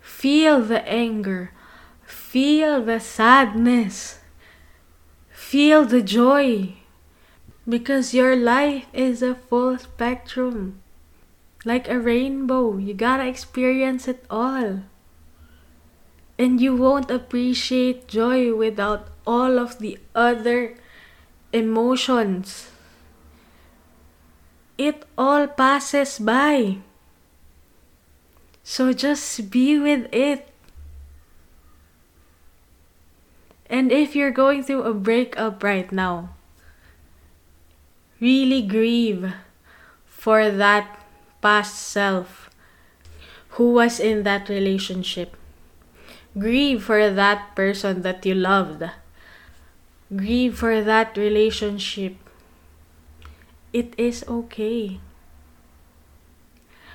Feel 0.00 0.60
the 0.60 0.82
anger, 0.88 1.52
feel 2.02 2.82
the 2.82 2.98
sadness 2.98 4.18
Feel 5.52 5.84
the 5.84 6.00
joy 6.00 6.76
because 7.68 8.14
your 8.14 8.34
life 8.34 8.86
is 8.94 9.22
a 9.22 9.34
full 9.34 9.76
spectrum. 9.76 10.81
Like 11.64 11.88
a 11.88 11.98
rainbow, 11.98 12.76
you 12.78 12.94
gotta 12.94 13.26
experience 13.26 14.08
it 14.08 14.24
all. 14.28 14.82
And 16.38 16.60
you 16.60 16.74
won't 16.74 17.10
appreciate 17.10 18.08
joy 18.08 18.54
without 18.54 19.08
all 19.26 19.58
of 19.58 19.78
the 19.78 19.98
other 20.14 20.74
emotions. 21.52 22.70
It 24.76 25.04
all 25.16 25.46
passes 25.46 26.18
by. 26.18 26.78
So 28.64 28.92
just 28.92 29.50
be 29.50 29.78
with 29.78 30.08
it. 30.12 30.48
And 33.66 33.92
if 33.92 34.16
you're 34.16 34.34
going 34.34 34.62
through 34.64 34.82
a 34.82 34.94
breakup 34.94 35.62
right 35.62 35.90
now, 35.92 36.34
really 38.20 38.62
grieve 38.62 39.32
for 40.04 40.50
that 40.50 41.01
past 41.42 41.76
self 41.76 42.48
who 43.50 43.72
was 43.72 44.00
in 44.00 44.22
that 44.22 44.48
relationship. 44.48 45.36
Grieve 46.38 46.84
for 46.84 47.10
that 47.10 47.54
person 47.54 48.02
that 48.02 48.24
you 48.24 48.34
loved. 48.34 48.84
Grieve 50.14 50.56
for 50.58 50.80
that 50.82 51.16
relationship. 51.16 52.16
It 53.72 53.94
is 53.98 54.24
okay. 54.28 55.00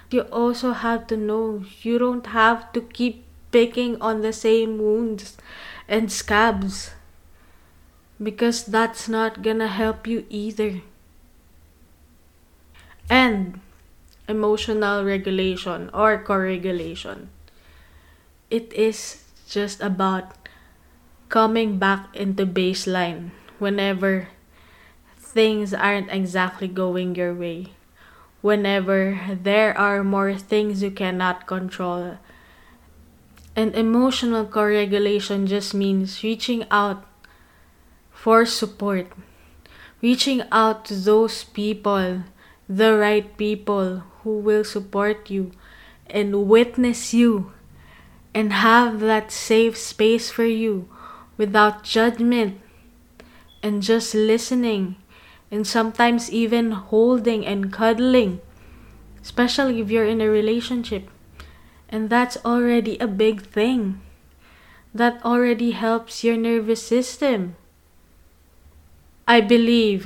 you 0.10 0.22
also 0.32 0.72
have 0.72 1.08
to 1.08 1.18
know 1.18 1.64
you 1.82 2.00
don't 2.00 2.28
have 2.28 2.72
to 2.74 2.82
keep 2.82 3.24
picking 3.52 4.00
on 4.02 4.22
the 4.22 4.34
same 4.34 4.78
wounds 4.78 5.38
and 5.88 6.12
scabs 6.12 6.92
because 8.22 8.66
that's 8.66 9.08
not 9.08 9.42
gonna 9.42 9.68
help 9.68 10.08
you 10.08 10.26
either. 10.30 10.82
And 13.10 13.60
emotional 14.28 15.04
regulation 15.04 15.90
or 15.94 16.18
co 16.20 16.38
regulation. 16.38 17.30
It 18.50 18.72
is 18.74 19.24
just 19.48 19.82
about 19.82 20.36
coming 21.30 21.78
back 21.80 22.16
into 22.16 22.46
baseline 22.46 23.32
whenever 23.60 24.30
things 25.18 25.74
aren't 25.74 26.12
exactly 26.12 26.68
going 26.68 27.16
your 27.16 27.34
way. 27.34 27.74
Whenever 28.42 29.20
there 29.32 29.78
are 29.78 30.04
more 30.04 30.36
things 30.36 30.82
you 30.84 30.92
cannot 30.92 31.48
control. 31.48 32.18
And 33.56 33.76
emotional 33.76 34.46
co 34.46 34.64
regulation 34.66 35.48
just 35.48 35.74
means 35.74 36.24
reaching 36.24 36.66
out 36.72 37.04
for 38.12 38.46
support, 38.46 39.08
reaching 40.02 40.44
out 40.52 40.86
to 40.86 40.96
those 40.96 41.44
people, 41.44 42.24
the 42.70 42.98
right 42.98 43.38
people 43.38 44.04
who 44.28 44.40
will 44.44 44.66
support 44.68 45.32
you 45.32 45.56
and 46.10 46.50
witness 46.52 47.14
you 47.14 47.54
and 48.36 48.52
have 48.52 49.00
that 49.00 49.32
safe 49.32 49.78
space 49.78 50.30
for 50.30 50.44
you 50.44 50.84
without 51.38 51.88
judgment 51.88 52.60
and 53.64 53.82
just 53.82 54.14
listening 54.14 54.98
and 55.50 55.66
sometimes 55.66 56.30
even 56.30 56.72
holding 56.92 57.46
and 57.46 57.72
cuddling, 57.72 58.42
especially 59.24 59.80
if 59.80 59.90
you're 59.90 60.04
in 60.04 60.20
a 60.20 60.28
relationship. 60.28 61.08
And 61.88 62.10
that's 62.10 62.36
already 62.44 63.00
a 63.00 63.08
big 63.08 63.48
thing. 63.48 64.02
That 64.94 65.24
already 65.24 65.72
helps 65.72 66.22
your 66.22 66.36
nervous 66.36 66.84
system. 66.84 67.56
I 69.26 69.40
believe 69.40 70.06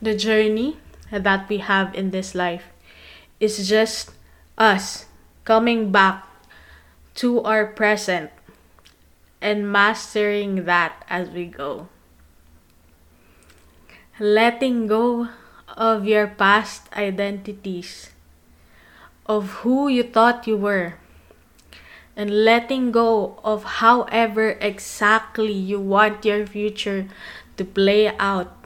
the 0.00 0.14
journey 0.14 0.76
that 1.10 1.48
we 1.48 1.58
have 1.58 1.92
in 1.96 2.10
this 2.10 2.36
life 2.36 2.70
is 3.40 3.68
just 3.68 4.10
us 4.56 5.06
coming 5.44 5.90
back 5.90 6.26
to 7.14 7.40
our 7.42 7.66
present 7.66 8.30
and 9.40 9.70
mastering 9.70 10.64
that 10.64 11.04
as 11.08 11.30
we 11.30 11.46
go. 11.46 11.88
Letting 14.18 14.86
go 14.86 15.28
of 15.76 16.04
your 16.06 16.26
past 16.26 16.90
identities, 16.92 18.10
of 19.26 19.62
who 19.62 19.86
you 19.86 20.02
thought 20.02 20.46
you 20.46 20.56
were, 20.56 20.94
and 22.16 22.44
letting 22.44 22.90
go 22.90 23.38
of 23.44 23.78
however 23.78 24.58
exactly 24.60 25.52
you 25.52 25.78
want 25.78 26.24
your 26.24 26.46
future 26.46 27.06
to 27.56 27.64
play 27.64 28.10
out. 28.18 28.57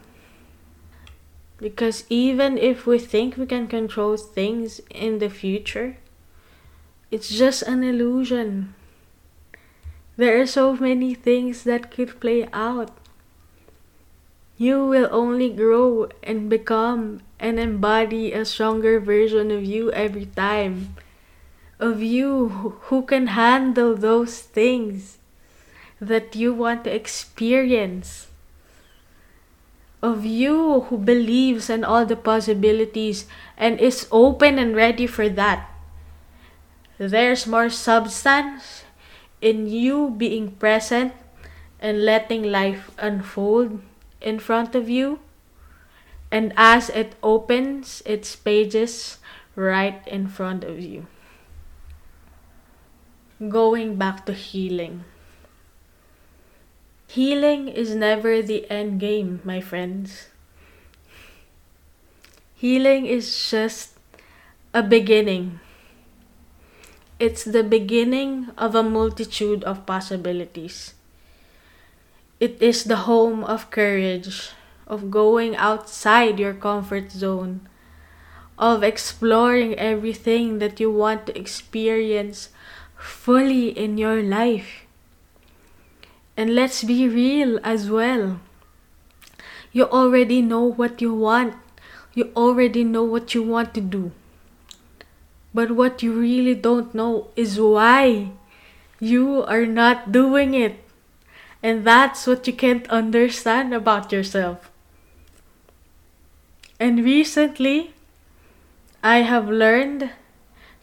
Because 1.62 2.02
even 2.10 2.58
if 2.58 2.86
we 2.88 2.98
think 2.98 3.36
we 3.36 3.46
can 3.46 3.68
control 3.68 4.16
things 4.16 4.80
in 4.90 5.20
the 5.20 5.30
future, 5.30 5.96
it's 7.12 7.28
just 7.30 7.62
an 7.62 7.84
illusion. 7.84 8.74
There 10.16 10.40
are 10.40 10.46
so 10.46 10.74
many 10.74 11.14
things 11.14 11.62
that 11.62 11.92
could 11.92 12.18
play 12.18 12.48
out. 12.52 12.90
You 14.58 14.84
will 14.84 15.08
only 15.12 15.50
grow 15.50 16.08
and 16.24 16.50
become 16.50 17.22
and 17.38 17.60
embody 17.60 18.32
a 18.32 18.44
stronger 18.44 18.98
version 18.98 19.52
of 19.52 19.62
you 19.62 19.92
every 19.92 20.26
time. 20.26 20.96
Of 21.78 22.02
you 22.02 22.48
who 22.90 23.02
can 23.02 23.28
handle 23.38 23.94
those 23.94 24.40
things 24.40 25.18
that 26.00 26.34
you 26.34 26.52
want 26.52 26.82
to 26.84 26.94
experience. 26.94 28.26
Of 30.02 30.26
you 30.26 30.90
who 30.90 30.98
believes 30.98 31.70
in 31.70 31.84
all 31.84 32.04
the 32.04 32.16
possibilities 32.16 33.26
and 33.56 33.78
is 33.78 34.08
open 34.10 34.58
and 34.58 34.74
ready 34.74 35.06
for 35.06 35.28
that. 35.28 35.70
There's 36.98 37.46
more 37.46 37.70
substance 37.70 38.82
in 39.40 39.68
you 39.68 40.10
being 40.10 40.58
present 40.58 41.14
and 41.78 42.04
letting 42.04 42.42
life 42.42 42.90
unfold 42.98 43.80
in 44.20 44.38
front 44.38 44.74
of 44.74 44.90
you. 44.90 45.20
And 46.30 46.52
as 46.56 46.90
it 46.90 47.14
opens 47.22 48.02
its 48.04 48.34
pages 48.34 49.18
right 49.54 50.02
in 50.08 50.26
front 50.26 50.64
of 50.64 50.80
you. 50.80 51.06
Going 53.38 53.96
back 53.96 54.26
to 54.26 54.32
healing. 54.32 55.04
Healing 57.12 57.68
is 57.68 57.94
never 57.94 58.40
the 58.40 58.64
end 58.72 58.98
game, 58.98 59.44
my 59.44 59.60
friends. 59.60 60.32
Healing 62.56 63.04
is 63.04 63.28
just 63.50 64.00
a 64.72 64.82
beginning. 64.82 65.60
It's 67.20 67.44
the 67.44 67.62
beginning 67.62 68.48
of 68.56 68.74
a 68.74 68.82
multitude 68.82 69.62
of 69.64 69.84
possibilities. 69.84 70.94
It 72.40 72.56
is 72.62 72.84
the 72.84 73.04
home 73.04 73.44
of 73.44 73.68
courage, 73.70 74.48
of 74.86 75.10
going 75.10 75.54
outside 75.56 76.40
your 76.40 76.54
comfort 76.54 77.12
zone, 77.12 77.68
of 78.56 78.82
exploring 78.82 79.76
everything 79.76 80.60
that 80.60 80.80
you 80.80 80.90
want 80.90 81.26
to 81.26 81.36
experience 81.36 82.48
fully 82.96 83.68
in 83.68 83.98
your 83.98 84.22
life. 84.22 84.81
And 86.36 86.54
let's 86.54 86.82
be 86.84 87.08
real 87.08 87.60
as 87.62 87.90
well. 87.90 88.40
You 89.72 89.84
already 89.84 90.42
know 90.42 90.64
what 90.64 91.00
you 91.00 91.14
want. 91.14 91.54
You 92.14 92.30
already 92.36 92.84
know 92.84 93.04
what 93.04 93.34
you 93.34 93.42
want 93.42 93.74
to 93.74 93.80
do. 93.80 94.12
But 95.54 95.72
what 95.72 96.02
you 96.02 96.12
really 96.12 96.54
don't 96.54 96.94
know 96.94 97.28
is 97.36 97.60
why 97.60 98.32
you 99.00 99.42
are 99.44 99.66
not 99.66 100.12
doing 100.12 100.54
it. 100.54 100.76
And 101.62 101.86
that's 101.86 102.26
what 102.26 102.46
you 102.46 102.52
can't 102.52 102.88
understand 102.88 103.72
about 103.74 104.12
yourself. 104.12 104.70
And 106.80 107.04
recently, 107.04 107.94
I 109.02 109.18
have 109.18 109.48
learned 109.48 110.10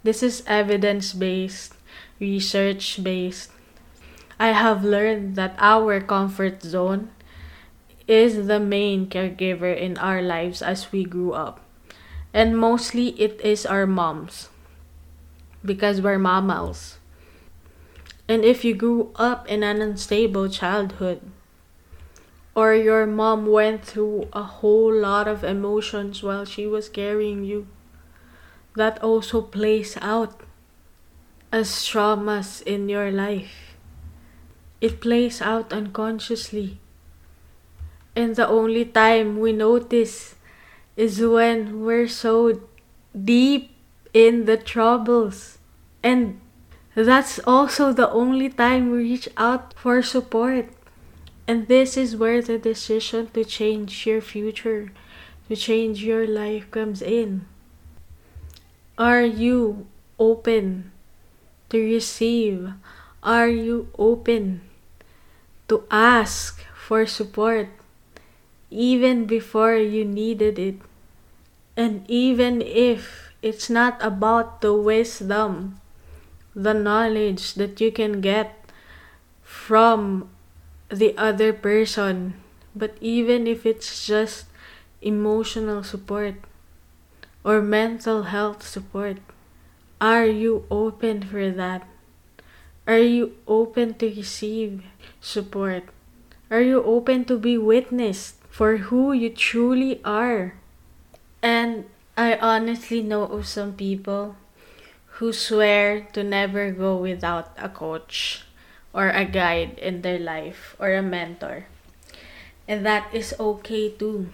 this 0.04 0.24
is 0.24 0.44
evidence 0.48 1.14
based, 1.14 1.74
research 2.20 3.04
based. 3.04 3.52
I 4.40 4.56
have 4.56 4.86
learned 4.86 5.36
that 5.36 5.56
our 5.60 6.00
comfort 6.00 6.64
zone 6.64 7.12
is 8.08 8.48
the 8.48 8.60
main 8.60 9.08
caregiver 9.08 9.76
in 9.76 9.98
our 9.98 10.22
lives 10.22 10.62
as 10.62 10.92
we 10.92 11.04
grew 11.04 11.34
up. 11.34 11.60
And 12.34 12.58
mostly 12.58 13.10
it 13.20 13.42
is 13.42 13.66
our 13.66 13.86
moms 13.86 14.50
because 15.66 16.00
we're 16.02 16.18
mammals. 16.18 16.98
And 18.30 18.46
if 18.46 18.64
you 18.64 18.74
grew 18.74 19.12
up 19.16 19.48
in 19.48 19.62
an 19.62 19.82
unstable 19.82 20.48
childhood, 20.48 21.20
or 22.56 22.74
your 22.74 23.06
mom 23.06 23.46
went 23.46 23.84
through 23.84 24.28
a 24.34 24.44
whole 24.44 24.94
lot 24.94 25.28
of 25.28 25.44
emotions 25.44 26.24
while 26.24 26.46
she 26.46 26.66
was 26.66 26.88
carrying 26.88 27.44
you, 27.44 27.68
that 28.76 29.02
also 29.04 29.42
plays 29.42 29.98
out 30.02 30.42
as 31.52 31.70
traumas 31.84 32.62
in 32.64 32.88
your 32.88 33.12
life. 33.12 33.69
It 34.82 35.02
plays 35.02 35.42
out 35.42 35.74
unconsciously. 35.74 36.80
And 38.16 38.36
the 38.36 38.48
only 38.48 38.86
time 38.86 39.40
we 39.40 39.52
notice 39.52 40.36
is 40.96 41.22
when 41.22 41.82
we're 41.86 42.08
so 42.08 42.62
deep 43.14 43.72
in 44.14 44.46
the 44.46 44.58
troubles. 44.58 45.58
And 46.04 46.40
that's 46.96 47.40
also 47.46 47.94
the 47.94 48.10
only 48.12 48.50
time 48.50 48.92
we 48.92 48.98
reach 49.00 49.30
out 49.38 49.74
for 49.76 50.02
support. 50.02 50.70
And 51.48 51.68
this 51.68 51.98
is 51.98 52.16
where 52.16 52.42
the 52.42 52.58
decision 52.58 53.28
to 53.34 53.44
change 53.44 54.06
your 54.06 54.22
future, 54.22 54.92
to 55.48 55.56
change 55.56 56.04
your 56.04 56.28
life 56.28 56.70
comes 56.72 57.02
in. 57.02 57.46
Are 58.98 59.24
you 59.24 59.88
open 60.20 60.92
to 61.70 61.80
receive? 61.80 62.74
Are 63.24 63.48
you 63.48 63.90
open 63.98 64.69
to 65.70 65.84
ask 65.90 66.66
for 66.76 67.06
support 67.06 67.70
even 68.70 69.26
before 69.26 69.76
you 69.76 70.04
needed 70.04 70.60
it? 70.60 70.76
And 71.78 72.04
even 72.10 72.62
if 72.62 73.32
it's 73.42 73.70
not 73.70 73.98
about 74.04 74.62
the 74.62 74.74
wisdom, 74.74 75.80
the 76.54 76.74
knowledge 76.74 77.54
that 77.54 77.80
you 77.80 77.92
can 77.92 78.20
get 78.20 78.60
from 79.42 80.30
the 80.90 81.16
other 81.18 81.54
person, 81.54 82.34
but 82.76 82.98
even 83.00 83.48
if 83.48 83.66
it's 83.66 84.06
just 84.06 84.46
emotional 85.02 85.84
support 85.84 86.36
or 87.44 87.62
mental 87.62 88.24
health 88.24 88.66
support. 88.68 89.18
Are 90.02 90.26
you 90.26 90.66
open 90.72 91.24
for 91.24 91.52
that? 91.52 91.88
Are 92.90 92.98
you 92.98 93.38
open 93.46 94.02
to 94.02 94.10
receive 94.10 94.82
support? 95.22 95.94
Are 96.50 96.66
you 96.66 96.82
open 96.82 97.22
to 97.30 97.38
be 97.38 97.54
witnessed 97.54 98.42
for 98.50 98.90
who 98.90 99.14
you 99.14 99.30
truly 99.30 100.02
are? 100.02 100.58
And 101.46 101.86
I 102.18 102.34
honestly 102.42 103.06
know 103.06 103.30
of 103.30 103.46
some 103.46 103.78
people 103.78 104.42
who 105.22 105.30
swear 105.30 106.10
to 106.18 106.26
never 106.26 106.74
go 106.74 106.98
without 106.98 107.54
a 107.62 107.70
coach 107.70 108.50
or 108.90 109.14
a 109.14 109.22
guide 109.22 109.78
in 109.78 110.02
their 110.02 110.18
life 110.18 110.76
or 110.82 110.90
a 110.90 111.06
mentor. 111.06 111.70
And 112.68 112.84
that 112.90 113.14
is 113.14 113.38
okay 113.38 113.94
too 113.94 114.34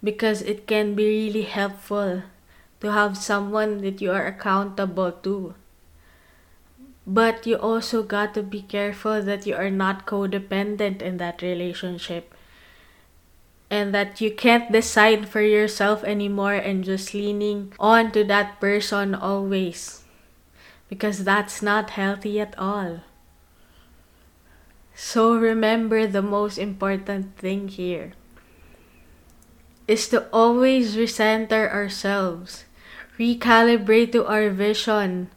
because 0.00 0.40
it 0.40 0.66
can 0.66 0.94
be 0.94 1.28
really 1.28 1.44
helpful 1.44 2.22
to 2.80 2.92
have 2.92 3.20
someone 3.20 3.84
that 3.84 4.00
you 4.00 4.10
are 4.10 4.24
accountable 4.24 5.12
to. 5.20 5.52
But 7.06 7.46
you 7.46 7.56
also 7.56 8.02
got 8.02 8.34
to 8.34 8.42
be 8.42 8.62
careful 8.62 9.22
that 9.22 9.46
you 9.46 9.54
are 9.56 9.70
not 9.70 10.06
codependent 10.06 11.02
in 11.02 11.16
that 11.16 11.42
relationship. 11.42 12.34
And 13.70 13.94
that 13.94 14.20
you 14.20 14.30
can't 14.30 14.70
decide 14.70 15.28
for 15.28 15.40
yourself 15.40 16.04
anymore 16.04 16.54
and 16.54 16.84
just 16.84 17.14
leaning 17.14 17.72
on 17.80 18.12
to 18.12 18.22
that 18.24 18.60
person 18.60 19.14
always. 19.14 20.04
Because 20.88 21.24
that's 21.24 21.62
not 21.62 21.90
healthy 21.90 22.38
at 22.38 22.56
all. 22.58 23.00
So 24.94 25.34
remember 25.34 26.06
the 26.06 26.22
most 26.22 26.58
important 26.58 27.36
thing 27.36 27.68
here 27.68 28.12
is 29.88 30.08
to 30.08 30.28
always 30.32 30.96
recenter 30.96 31.68
ourselves, 31.70 32.64
recalibrate 33.18 34.12
to 34.12 34.26
our 34.26 34.50
vision, 34.50 35.30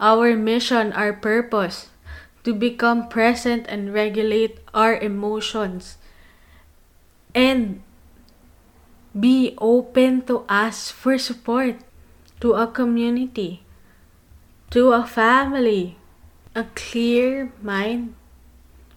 our 0.00 0.36
mission, 0.36 0.92
our 0.92 1.12
purpose, 1.12 1.90
to 2.44 2.54
become 2.54 3.08
present 3.08 3.66
and 3.68 3.92
regulate 3.92 4.58
our 4.72 4.96
emotions, 4.96 5.98
and 7.34 7.82
be 9.18 9.54
open 9.58 10.22
to 10.22 10.44
ask 10.48 10.94
for 10.94 11.18
support 11.18 11.76
to 12.40 12.54
a 12.54 12.66
community, 12.66 13.62
to 14.70 14.92
a 14.92 15.04
family, 15.04 15.98
a 16.54 16.64
clear 16.74 17.52
mind, 17.62 18.14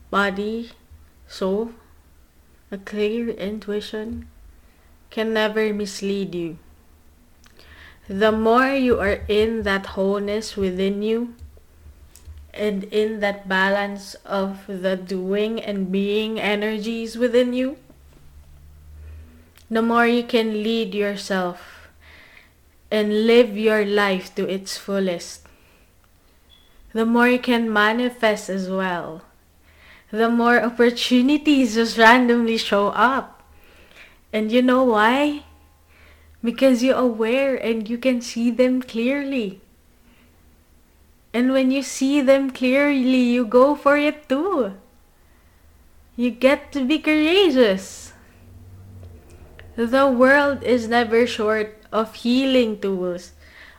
body, 0.10 0.72
soul, 1.28 1.72
a 2.70 2.78
clear 2.78 3.30
intuition 3.30 4.28
can 5.10 5.34
never 5.34 5.74
mislead 5.74 6.36
you. 6.36 6.58
The 8.12 8.34
more 8.34 8.68
you 8.68 9.00
are 9.00 9.24
in 9.30 9.64
that 9.64 9.96
wholeness 9.96 10.58
within 10.58 11.02
you 11.02 11.34
and 12.54 12.84
in 12.92 13.22
that 13.22 13.48
balance 13.48 14.16
of 14.28 14.68
the 14.68 14.98
doing 14.98 15.62
and 15.62 15.90
being 15.90 16.38
energies 16.38 17.18
within 17.18 17.54
you, 17.54 17.78
the 19.70 19.82
more 19.82 20.06
you 20.06 20.24
can 20.24 20.62
lead 20.62 20.94
yourself 20.94 21.88
and 22.92 23.26
live 23.26 23.56
your 23.56 23.86
life 23.86 24.36
to 24.36 24.44
its 24.44 24.76
fullest. 24.76 25.48
The 26.92 27.06
more 27.06 27.30
you 27.30 27.40
can 27.40 27.72
manifest 27.72 28.50
as 28.50 28.70
well. 28.70 29.22
The 30.12 30.28
more 30.28 30.62
opportunities 30.62 31.76
just 31.76 31.98
randomly 31.98 32.58
show 32.58 32.90
up 32.90 33.42
and 34.34 34.52
you 34.52 34.62
know 34.62 34.84
why? 34.84 35.46
Because 36.44 36.82
you're 36.82 36.98
aware 36.98 37.56
and 37.56 37.88
you 37.88 37.98
can 37.98 38.22
see 38.22 38.50
them 38.50 38.82
clearly. 38.82 39.62
And 41.34 41.54
when 41.54 41.72
you 41.72 41.84
see 41.84 42.20
them 42.22 42.52
clearly, 42.52 43.22
you 43.32 43.46
go 43.46 43.76
for 43.76 43.96
it 43.96 44.28
too. 44.28 44.74
You 46.16 46.32
get 46.32 46.72
to 46.74 46.84
be 46.84 47.00
courageous. 47.00 48.14
The 49.76 50.08
world 50.08 50.64
is 50.64 50.88
never 50.88 51.26
short 51.26 51.78
of 51.92 52.16
healing 52.16 52.80
tools, 52.82 53.32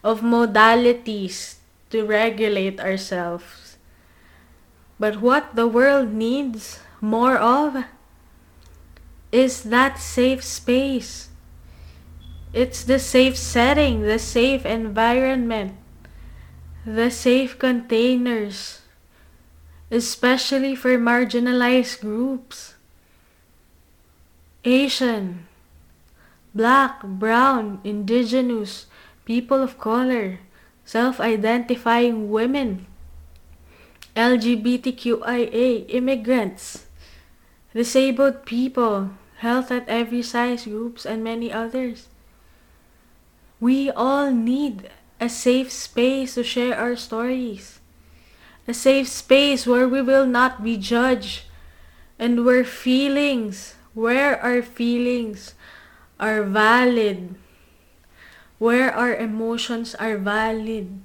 of 0.02 0.20
modalities 0.20 1.56
to 1.90 2.06
regulate 2.06 2.80
ourselves. 2.80 3.76
But 4.98 5.20
what 5.20 5.54
the 5.54 5.66
world 5.66 6.12
needs 6.12 6.80
more 7.00 7.36
of 7.36 7.84
is 9.30 9.64
that 9.64 9.98
safe 9.98 10.42
space. 10.42 11.28
It's 12.52 12.84
the 12.84 12.98
safe 12.98 13.36
setting, 13.38 14.02
the 14.02 14.18
safe 14.18 14.66
environment, 14.66 15.72
the 16.84 17.10
safe 17.10 17.58
containers, 17.58 18.82
especially 19.90 20.76
for 20.76 20.98
marginalized 20.98 22.00
groups. 22.02 22.74
Asian, 24.64 25.48
black, 26.54 27.02
brown, 27.02 27.80
indigenous, 27.84 28.84
people 29.24 29.62
of 29.62 29.78
color, 29.78 30.40
self 30.84 31.20
identifying 31.20 32.30
women, 32.30 32.84
LGBTQIA, 34.14 35.86
immigrants, 35.88 36.84
disabled 37.72 38.44
people, 38.44 39.16
health 39.38 39.72
at 39.72 39.88
every 39.88 40.20
size 40.20 40.66
groups, 40.66 41.06
and 41.06 41.24
many 41.24 41.50
others. 41.50 42.11
We 43.62 43.94
all 43.94 44.34
need 44.34 44.90
a 45.22 45.30
safe 45.30 45.70
space 45.70 46.34
to 46.34 46.42
share 46.42 46.74
our 46.74 46.98
stories. 46.98 47.78
A 48.66 48.74
safe 48.74 49.06
space 49.06 49.70
where 49.70 49.86
we 49.86 50.02
will 50.02 50.26
not 50.26 50.66
be 50.66 50.74
judged 50.74 51.46
and 52.18 52.44
where 52.44 52.66
feelings, 52.66 53.78
where 53.94 54.34
our 54.42 54.66
feelings 54.66 55.54
are 56.18 56.42
valid, 56.42 57.38
where 58.58 58.90
our 58.90 59.14
emotions 59.14 59.94
are 59.94 60.18
valid 60.18 60.98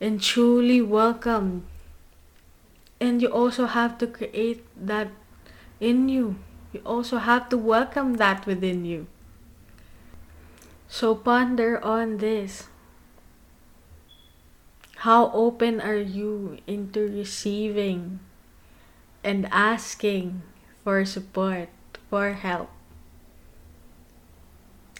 and 0.00 0.22
truly 0.22 0.78
welcome. 0.78 1.66
And 3.02 3.20
you 3.20 3.26
also 3.26 3.66
have 3.66 3.98
to 3.98 4.06
create 4.06 4.62
that 4.78 5.10
in 5.82 6.08
you. 6.08 6.38
You 6.70 6.78
also 6.86 7.18
have 7.18 7.48
to 7.50 7.58
welcome 7.58 8.22
that 8.22 8.46
within 8.46 8.84
you. 8.84 9.08
So 10.88 11.14
ponder 11.14 11.76
on 11.84 12.16
this. 12.16 12.66
How 15.04 15.30
open 15.30 15.80
are 15.80 16.00
you 16.00 16.58
into 16.66 17.06
receiving 17.06 18.18
and 19.22 19.46
asking 19.52 20.42
for 20.82 21.04
support, 21.04 21.68
for 22.10 22.32
help? 22.32 22.70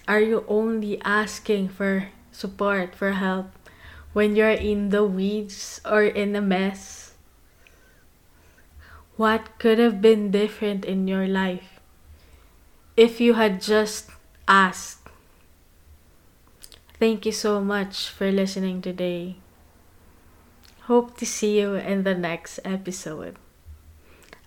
Are 0.06 0.20
you 0.20 0.44
only 0.46 1.00
asking 1.02 1.68
for 1.72 2.12
support, 2.30 2.94
for 2.94 3.12
help 3.12 3.50
when 4.12 4.36
you're 4.36 4.54
in 4.54 4.90
the 4.90 5.04
weeds 5.04 5.80
or 5.88 6.04
in 6.04 6.36
a 6.36 6.40
mess? 6.40 7.14
What 9.16 9.58
could 9.58 9.78
have 9.80 10.00
been 10.00 10.30
different 10.30 10.84
in 10.84 11.08
your 11.08 11.26
life 11.26 11.80
if 12.96 13.20
you 13.20 13.34
had 13.34 13.60
just 13.60 14.10
asked? 14.46 14.97
Thank 16.98 17.26
you 17.26 17.32
so 17.32 17.60
much 17.62 18.10
for 18.10 18.32
listening 18.32 18.82
today. 18.82 19.36
Hope 20.90 21.16
to 21.18 21.26
see 21.26 21.60
you 21.60 21.74
in 21.74 22.02
the 22.02 22.14
next 22.14 22.58
episode. 22.64 23.36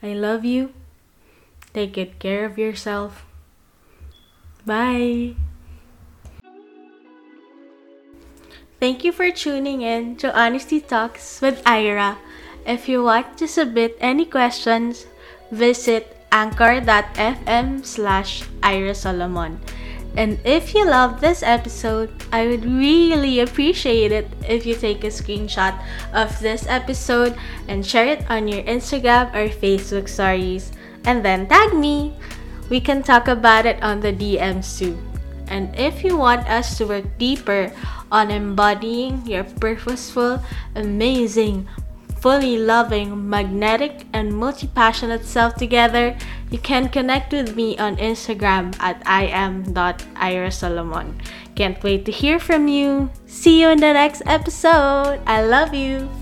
I 0.04 0.12
love 0.12 0.44
you. 0.44 0.74
Take 1.74 1.94
good 1.94 2.20
care 2.20 2.44
of 2.44 2.58
yourself. 2.58 3.24
Bye. 4.66 5.36
Thank 8.82 9.06
you 9.06 9.14
for 9.14 9.32
tuning 9.32 9.82
in 9.82 10.18
to 10.18 10.28
Honesty 10.36 10.82
Talks 10.82 11.40
with 11.40 11.62
Ira. 11.66 12.18
If 12.66 12.90
you 12.90 13.04
want 13.04 13.38
to 13.38 13.48
submit 13.48 13.96
any 14.02 14.26
questions, 14.26 15.06
visit 15.52 16.18
anchor.fm 16.34 17.86
slash 17.86 18.44
Ira 18.62 18.96
Solomon. 18.96 19.62
And 20.16 20.40
if 20.44 20.76
you 20.76 20.86
love 20.86 21.22
this 21.22 21.42
episode, 21.42 22.12
I 22.32 22.48
would 22.48 22.66
really 22.66 23.40
appreciate 23.40 24.12
it 24.12 24.28
if 24.48 24.66
you 24.66 24.76
take 24.76 25.04
a 25.04 25.08
screenshot 25.08 25.80
of 26.14 26.38
this 26.40 26.68
episode 26.68 27.38
and 27.68 27.86
share 27.86 28.08
it 28.08 28.30
on 28.30 28.48
your 28.48 28.64
Instagram 28.64 29.32
or 29.34 29.48
Facebook 29.48 30.10
stories 30.10 30.72
and 31.06 31.24
then 31.24 31.48
tag 31.48 31.74
me. 31.74 32.14
We 32.70 32.80
can 32.80 33.04
talk 33.04 33.28
about 33.28 33.66
it 33.66 33.82
on 33.84 34.00
the 34.00 34.14
DMs 34.14 34.80
too. 34.80 34.98
And 35.48 35.76
if 35.76 36.04
you 36.04 36.16
want 36.16 36.48
us 36.48 36.78
to 36.78 36.88
work 36.88 37.06
deeper 37.18 37.72
on 38.12 38.32
embodying 38.32 39.26
your 39.28 39.44
purposeful, 39.44 40.40
amazing, 40.76 41.68
fully 42.22 42.58
loving, 42.58 43.28
magnetic, 43.28 44.06
and 44.14 44.32
multi 44.32 44.68
passionate 44.68 45.26
self 45.26 45.56
together, 45.56 46.16
you 46.52 46.60
can 46.60 46.88
connect 46.88 47.34
with 47.34 47.56
me 47.56 47.76
on 47.78 47.98
Instagram 47.98 48.74
at 48.80 49.02
im.irasolomon. 49.10 51.16
Can't 51.56 51.84
wait 51.84 52.06
to 52.06 52.12
hear 52.12 52.40
from 52.40 52.68
you. 52.68 53.10
See 53.26 53.62
you 53.62 53.70
in 53.70 53.80
the 53.80 53.94
next 53.94 54.22
episode. 54.26 55.20
I 55.26 55.44
love 55.44 55.74
you. 55.74 56.21